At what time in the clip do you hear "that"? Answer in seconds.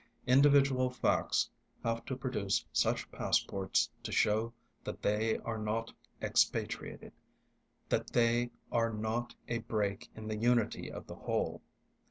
4.83-5.03, 7.87-8.07